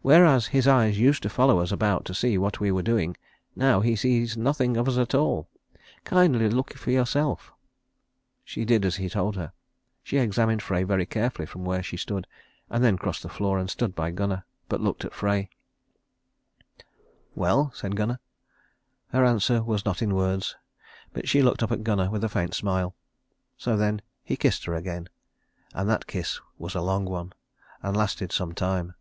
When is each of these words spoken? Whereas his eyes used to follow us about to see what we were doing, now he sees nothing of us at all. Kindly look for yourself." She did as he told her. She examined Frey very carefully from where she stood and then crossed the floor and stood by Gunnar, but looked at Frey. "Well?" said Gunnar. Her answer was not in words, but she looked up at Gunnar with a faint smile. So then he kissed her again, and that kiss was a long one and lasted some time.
Whereas 0.00 0.46
his 0.46 0.68
eyes 0.68 0.96
used 0.96 1.24
to 1.24 1.28
follow 1.28 1.58
us 1.58 1.72
about 1.72 2.04
to 2.04 2.14
see 2.14 2.38
what 2.38 2.60
we 2.60 2.70
were 2.70 2.84
doing, 2.84 3.16
now 3.56 3.80
he 3.80 3.96
sees 3.96 4.36
nothing 4.36 4.76
of 4.76 4.86
us 4.88 4.96
at 4.96 5.12
all. 5.12 5.48
Kindly 6.04 6.48
look 6.48 6.72
for 6.74 6.92
yourself." 6.92 7.52
She 8.44 8.64
did 8.64 8.84
as 8.84 8.94
he 8.94 9.08
told 9.08 9.34
her. 9.34 9.52
She 10.04 10.18
examined 10.18 10.62
Frey 10.62 10.84
very 10.84 11.04
carefully 11.04 11.46
from 11.46 11.64
where 11.64 11.82
she 11.82 11.96
stood 11.96 12.28
and 12.70 12.84
then 12.84 12.96
crossed 12.96 13.24
the 13.24 13.28
floor 13.28 13.58
and 13.58 13.68
stood 13.68 13.96
by 13.96 14.12
Gunnar, 14.12 14.44
but 14.68 14.80
looked 14.80 15.04
at 15.04 15.12
Frey. 15.12 15.50
"Well?" 17.34 17.72
said 17.74 17.96
Gunnar. 17.96 18.20
Her 19.08 19.24
answer 19.24 19.64
was 19.64 19.84
not 19.84 20.00
in 20.00 20.14
words, 20.14 20.54
but 21.12 21.28
she 21.28 21.42
looked 21.42 21.64
up 21.64 21.72
at 21.72 21.82
Gunnar 21.82 22.08
with 22.08 22.22
a 22.22 22.28
faint 22.28 22.54
smile. 22.54 22.94
So 23.56 23.76
then 23.76 24.00
he 24.22 24.36
kissed 24.36 24.64
her 24.66 24.76
again, 24.76 25.08
and 25.74 25.90
that 25.90 26.06
kiss 26.06 26.40
was 26.56 26.76
a 26.76 26.80
long 26.82 27.04
one 27.04 27.32
and 27.82 27.96
lasted 27.96 28.30
some 28.30 28.52
time. 28.54 28.94